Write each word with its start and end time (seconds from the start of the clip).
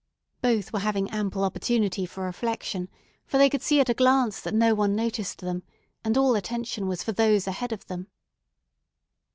Both 0.41 0.73
were 0.73 0.79
having 0.79 1.11
ample 1.11 1.43
opportunity 1.43 2.07
for 2.07 2.23
reflection, 2.23 2.89
for 3.27 3.37
they 3.37 3.51
could 3.51 3.61
see 3.61 3.79
at 3.79 3.87
a 3.89 3.93
glance 3.93 4.41
that 4.41 4.55
no 4.55 4.73
one 4.73 4.95
noticed 4.95 5.41
them, 5.41 5.61
and 6.03 6.17
all 6.17 6.33
attention 6.35 6.87
was 6.87 7.03
for 7.03 7.11
those 7.11 7.45
ahead 7.45 7.71
of 7.71 7.85
them. 7.85 8.07